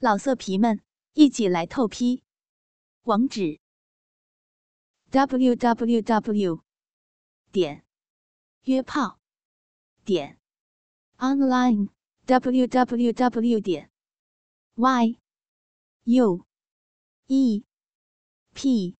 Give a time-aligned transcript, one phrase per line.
[0.00, 0.80] 老色皮们，
[1.14, 2.22] 一起来透批！
[3.02, 3.58] 网址
[5.10, 6.62] ：w w w
[7.50, 7.84] 点
[8.62, 9.18] 约炮
[10.04, 10.38] 点
[11.16, 11.88] online
[12.26, 13.90] w w w 点
[14.76, 15.18] y
[16.04, 16.46] u
[17.26, 17.64] e
[18.54, 18.96] p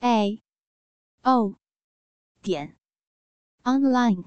[0.00, 0.42] a
[1.22, 1.54] o
[2.42, 2.76] 点
[3.62, 4.24] online。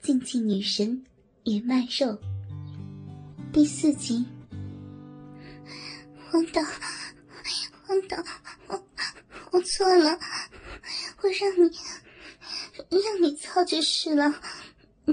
[0.00, 1.04] 竞技女神
[1.44, 2.18] 也卖肉
[3.52, 4.37] 第四集。
[6.30, 6.62] 黄导，
[7.86, 8.22] 黄导，
[8.66, 8.86] 我
[9.50, 10.18] 我错了，
[11.22, 11.70] 我让你
[12.90, 14.40] 让你操就是了。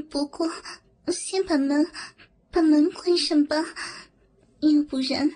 [0.10, 0.50] 不过
[1.08, 1.86] 先把门
[2.52, 3.56] 把门关上吧，
[4.60, 5.32] 要不然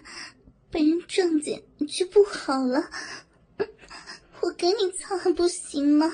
[0.70, 2.90] 被人撞见就不好了。
[4.42, 6.12] 我给你操还不行吗？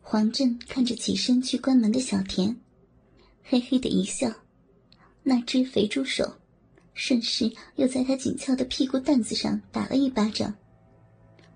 [0.00, 2.56] 黄振看着起身去关门的小田，
[3.42, 4.30] 嘿嘿的一笑，
[5.22, 6.38] 那只肥猪手。
[6.94, 10.54] 顺势又在他紧俏的屁股蛋子上打了一巴掌，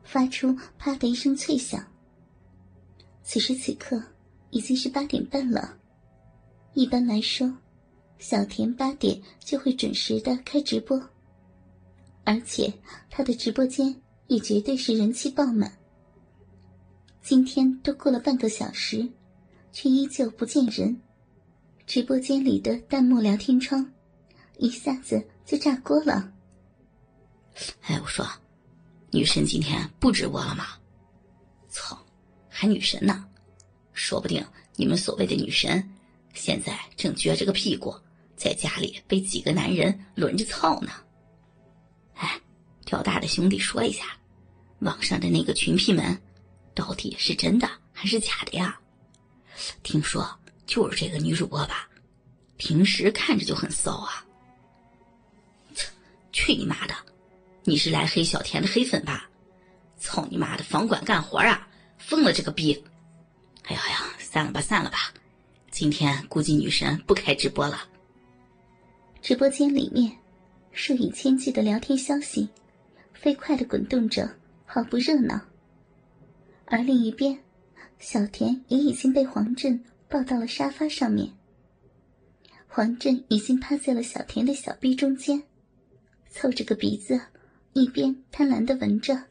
[0.03, 1.85] 发出“啪”的一声脆响。
[3.23, 4.03] 此时此刻
[4.51, 5.77] 已经是八点半了。
[6.75, 7.53] 一般来说，
[8.19, 10.99] 小田八点就会准时的开直播，
[12.25, 12.73] 而且
[13.11, 13.95] 他的直播间
[14.29, 15.71] 也绝对是人气爆满。
[17.23, 19.09] 今天都过了半个小时，
[19.73, 20.97] 却依旧不见人，
[21.87, 23.91] 直播间里的弹幕聊天窗。
[24.59, 26.33] 一下子就炸锅了。
[27.83, 28.27] 哎，我说，
[29.11, 30.67] 女神今天不直播了吗？
[31.69, 31.99] 操，
[32.49, 33.27] 还女神呢？
[33.93, 35.83] 说不定你们所谓的女神，
[36.35, 37.95] 现在正撅着个屁股，
[38.37, 40.91] 在家里被几个男人轮着操呢。
[42.15, 42.39] 哎，
[42.85, 44.05] 钓大的兄弟说一下，
[44.81, 46.21] 网上的那个群批们，
[46.75, 48.79] 到底是真的还是假的呀？
[49.83, 50.29] 听说
[50.67, 51.89] 就是这个女主播吧，
[52.59, 54.26] 平时看着就很骚啊。
[56.37, 56.95] 去你妈的！
[57.65, 59.27] 你是来黑小田的黑粉吧？
[59.97, 61.67] 操你妈的，房管干活啊！
[61.97, 62.85] 疯了这个逼！
[63.65, 64.99] 哎呀呀，散了吧，散了吧！
[65.71, 67.89] 今天估计女神不开直播了。
[69.23, 70.15] 直播间里面，
[70.73, 72.47] 数以千计的聊天消息，
[73.15, 74.31] 飞快的滚动着，
[74.67, 75.41] 好不热闹。
[76.67, 77.39] 而另一边，
[77.99, 81.33] 小田也已经被黄振抱到了沙发上面。
[82.69, 85.43] 黄振已经趴在了小田的小臂中间。
[86.39, 87.19] 凑着个鼻子，
[87.73, 89.25] 一边贪婪的闻着，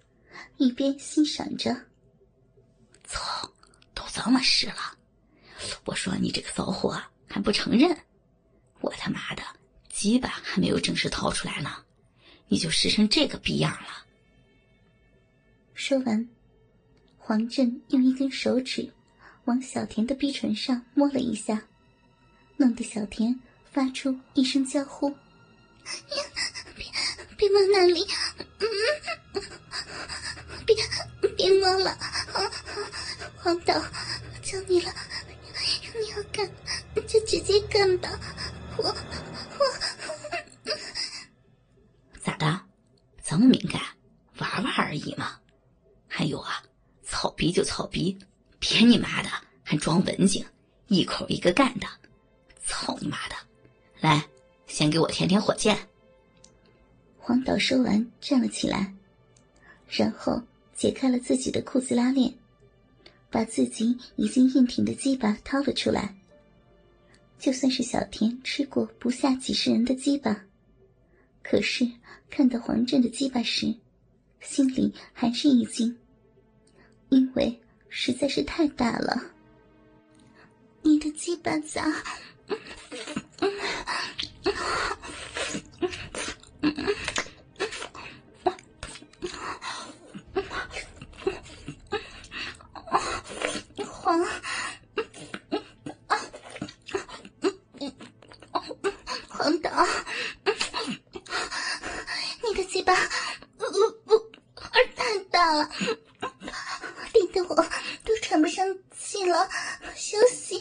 [0.58, 1.72] 一边欣赏着。
[3.04, 3.48] 操，
[3.94, 4.98] 都这么湿了！
[5.86, 7.96] 我说你这个骚货还不承认？
[8.82, 9.44] 我他妈的
[9.88, 11.70] 鸡巴还没有正式掏出来呢，
[12.48, 14.04] 你就湿成这个逼样了！
[15.76, 16.28] 说完，
[17.20, 18.92] 黄振用一根手指
[19.44, 21.68] 往小田的逼唇上摸了一下，
[22.58, 23.40] 弄得小田
[23.72, 25.08] 发出一声娇呼。
[26.10, 26.18] 别
[27.46, 28.08] 别摸那里，
[28.60, 28.68] 嗯
[30.66, 30.76] 别
[31.36, 31.96] 别摸了，
[33.38, 33.80] 黄导，
[34.42, 34.92] 求你了，
[35.94, 36.50] 你要干
[37.08, 38.10] 就直接干吧，
[38.78, 39.66] 我我
[42.20, 42.62] 咋的？
[43.24, 43.80] 这么敏感？
[44.40, 45.40] 玩玩而已嘛。
[46.08, 46.64] 还有啊，
[47.04, 48.18] 草逼就草逼，
[48.60, 49.30] 别你妈的
[49.64, 50.44] 还装文静，
[50.88, 51.88] 一口一个干的，
[52.66, 53.36] 操你妈的！
[54.00, 54.24] 来。
[54.68, 55.78] 先给我舔舔火箭。
[57.28, 58.94] 黄导说完，站了起来，
[59.90, 60.40] 然后
[60.76, 62.32] 解开了自己的裤子拉链，
[63.32, 66.16] 把自己已经硬挺的鸡巴掏了出来。
[67.40, 70.46] 就算是小田吃过不下几十人的鸡巴，
[71.42, 71.90] 可是
[72.30, 73.74] 看到黄振的鸡巴时，
[74.40, 75.98] 心里还是一惊，
[77.10, 77.60] 因为
[77.90, 79.20] 实在是太大了。
[80.84, 81.92] 你的鸡巴咋？
[99.46, 99.72] 等等，
[102.42, 102.96] 你的鸡巴
[103.60, 103.66] 不
[104.04, 104.18] 不
[104.96, 105.70] 太大了，
[107.14, 107.56] 顶得我
[108.04, 108.66] 都喘不上
[108.98, 109.48] 气了，
[109.96, 110.60] 休息。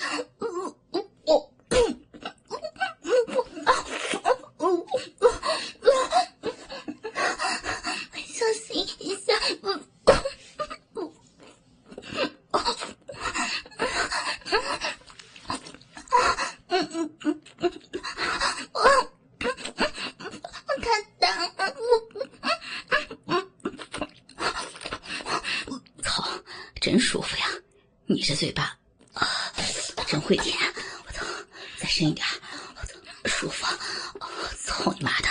[26.85, 27.47] 真舒服呀，
[28.05, 28.77] 你这嘴巴
[29.15, 29.27] 啊，
[30.07, 30.55] 真会舔！
[31.07, 31.25] 我操，
[31.79, 32.27] 再深一点！
[32.77, 32.95] 我操，
[33.25, 33.67] 舒服！
[34.63, 35.29] 操你妈的！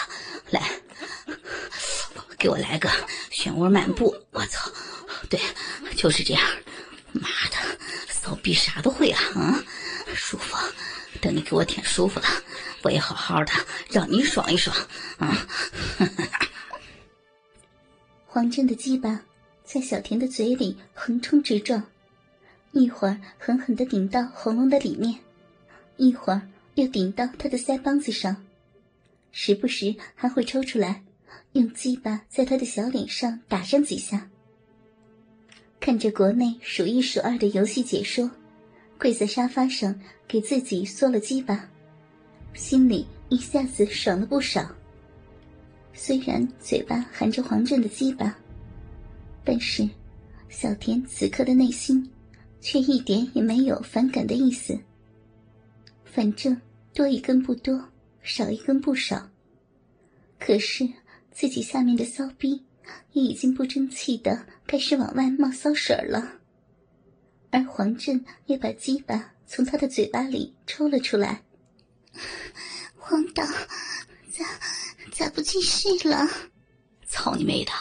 [0.50, 0.82] 来，
[2.40, 2.90] 给我来个
[3.32, 4.16] 漩涡漫步！
[4.32, 4.68] 我操，
[5.30, 5.40] 对，
[5.96, 6.44] 就是这样。
[7.12, 7.78] 妈的，
[8.10, 9.22] 骚逼啥都会啊！
[9.36, 9.64] 啊，
[10.16, 10.58] 舒服。
[11.22, 12.26] 等你给我舔舒服了，
[12.82, 13.54] 我也好好的
[13.92, 14.76] 让你爽一爽
[15.20, 15.48] 啊！
[18.26, 19.22] 黄振的鸡巴
[19.64, 21.84] 在小田的嘴里横冲直撞，
[22.72, 25.16] 一会儿狠狠的顶到喉咙的里面，
[25.98, 26.42] 一会儿
[26.76, 28.46] 又顶到他的腮帮子上，
[29.32, 31.04] 时不时还会抽出来，
[31.54, 34.30] 用鸡巴在他的小脸上打上几下。
[35.80, 38.30] 看着国内数一数二的游戏解说。
[38.96, 40.00] 跪在沙发上，
[40.30, 41.68] 给自己缩了鸡巴，
[42.54, 44.66] 心里一下子爽了不少。
[45.94, 48.38] 虽然嘴巴含着黄振的鸡巴，
[49.44, 49.88] 但是
[50.50, 52.10] 小田此刻的内心
[52.62, 54.78] 却一点也没有反感的意思。
[56.06, 56.60] 反正
[56.94, 57.84] 多一根不多，
[58.22, 59.30] 少一根不少。
[60.40, 60.88] 可是
[61.32, 62.64] 自己下面的骚逼
[63.12, 66.40] 也已经不争气的开始往外冒骚水了。
[67.50, 71.44] 而黄振也把鸡巴从他的嘴巴里抽了出来。
[72.96, 73.44] 黄导，
[74.32, 74.46] 咋
[75.12, 76.28] 咋不继续了？
[77.08, 77.72] 操你妹的！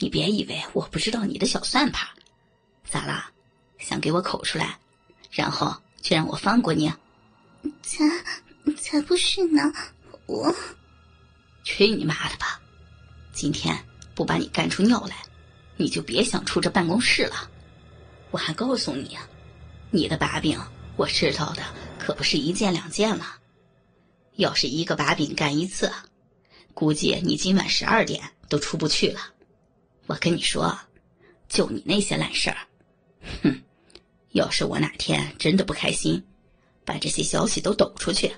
[0.00, 2.08] 你别以为我不知道你的小算盘。
[2.84, 3.30] 咋啦？
[3.78, 4.78] 想给我口出来，
[5.30, 6.92] 然后却让我放过你？
[7.82, 8.04] 才
[8.76, 9.72] 才不是呢！
[10.26, 10.54] 我
[11.64, 12.60] 去你妈的吧！
[13.32, 13.76] 今天
[14.14, 15.16] 不把你干出尿来，
[15.76, 17.50] 你就别想出这办公室了。
[18.30, 19.28] 我还告诉你啊，
[19.90, 20.58] 你的把柄
[20.96, 21.62] 我知道的
[21.98, 23.36] 可不是一件两件了。
[24.36, 25.92] 要是一个把柄干一次，
[26.74, 29.20] 估计你今晚十二点都出不去了。
[30.10, 30.76] 我跟你说，
[31.48, 32.56] 就你那些烂事儿，
[33.44, 33.62] 哼！
[34.32, 36.20] 要是我哪天真的不开心，
[36.84, 38.28] 把这些消息都抖出去，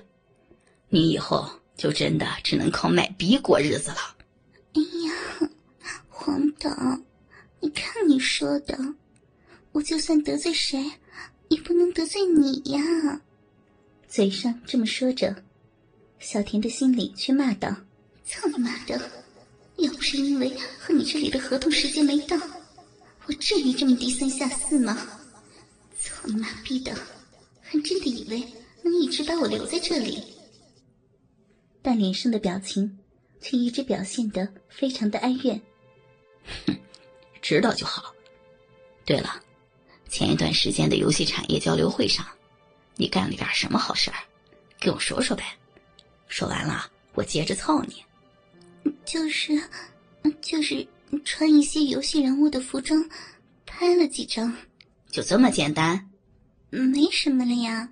[0.89, 4.15] 你以后就真的只能靠卖逼过日子了。
[4.73, 5.49] 哎呀，
[6.07, 6.69] 黄导，
[7.59, 8.77] 你看你说的。
[9.71, 10.79] 我就算得罪谁，
[11.47, 13.19] 也不能得罪你呀！
[14.07, 15.35] 嘴上这么说着，
[16.19, 17.75] 小田的心里却骂道
[18.23, 19.22] ：“操你妈的！
[19.77, 22.37] 要不是因为和你这里的合同时间没到，
[23.25, 25.07] 我至于这么低三下四吗？
[25.99, 26.93] 操你妈逼的！
[27.61, 28.45] 还真的以为
[28.83, 30.23] 能一直把我留在这里？”
[31.81, 32.99] 但脸上的表情
[33.41, 35.61] 却一直表现得非常的哀怨。
[36.65, 36.77] 哼，
[37.41, 38.13] 知道就好。
[39.05, 39.41] 对了。
[40.09, 42.23] 前一段时间的游戏产业交流会上，
[42.95, 44.17] 你干了点什么好事儿？
[44.79, 45.43] 跟我说说呗。
[46.27, 48.03] 说完了，我接着操你。
[49.05, 49.61] 就是，
[50.41, 50.85] 就是
[51.23, 53.03] 穿一些游戏人物的服装，
[53.65, 54.55] 拍了几张。
[55.09, 56.09] 就这么简单？
[56.69, 57.89] 没什么了呀。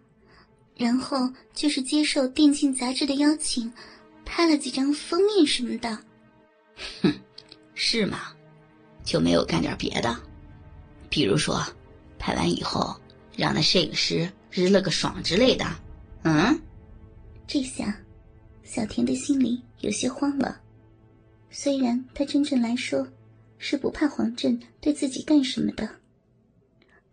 [0.76, 3.72] 然后就是接受电竞杂志的邀请，
[4.26, 5.98] 拍了几张封面什么的。
[7.02, 7.14] 哼，
[7.76, 8.34] 是吗？
[9.04, 10.18] 就没有干点别的？
[11.10, 11.62] 比如说。
[12.24, 12.96] 拍完以后，
[13.36, 15.66] 让那摄影师日了个爽之类的，
[16.22, 16.62] 嗯？
[17.48, 18.00] 这下，
[18.64, 20.62] 小田的心里有些慌了。
[21.52, 23.08] 虽然他真正来说，
[23.60, 25.88] 是不怕黄振对自己干什么的，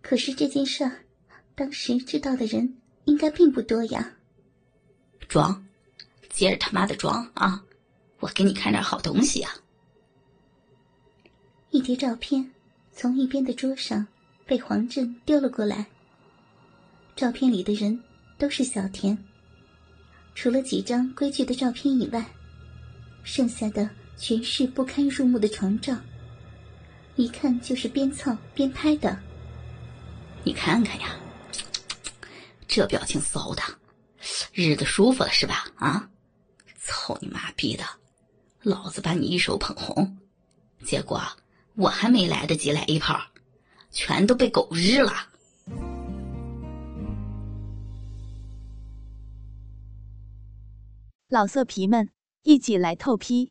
[0.01, 1.05] 可是这件事儿，
[1.55, 4.15] 当时知道的人应该并不多呀。
[5.29, 5.67] 装，
[6.31, 7.63] 接着他妈的装啊！
[8.21, 9.53] 我给你看点好东西啊！
[11.71, 12.51] 一叠照片
[12.93, 14.07] 从一边的桌上。
[14.47, 15.85] 被黄振丢了过来。
[17.15, 18.03] 照片里的人
[18.39, 19.19] 都是小田，
[20.35, 22.25] 除了几张规矩的照片以外，
[23.25, 25.97] 剩下的全是不堪入目的床照，
[27.15, 29.19] 一看就是边蹭边拍的。
[30.43, 31.17] 你看看呀，
[32.67, 33.63] 这表情骚的，
[34.53, 35.67] 日子舒服了是吧？
[35.77, 36.11] 啊，
[36.77, 37.85] 操你妈逼的，
[38.63, 40.19] 老子把你一手捧红，
[40.85, 41.23] 结果
[41.77, 43.21] 我还没来得及来一炮。
[43.91, 45.13] 全都被狗日了！
[51.29, 52.11] 老色皮们，
[52.43, 53.51] 一起来透批！